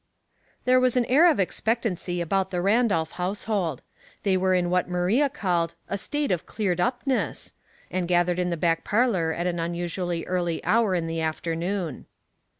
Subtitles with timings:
[0.65, 3.83] ffi HERE was an air of expectancy about the Randolph household;
[4.23, 7.53] they were in what Maria called "a state of cleared upness,"
[7.91, 12.07] and gathered in the back par lor at an unusually early hour in the afternoon.